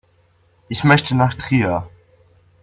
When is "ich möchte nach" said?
0.67-1.35